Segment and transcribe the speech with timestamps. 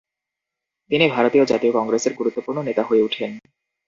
[0.91, 3.31] তিনি ভারতীয় জাতীয় কংগ্রেসের গুরুত্বপূর্ণ নেতা হয়ে উঠেন।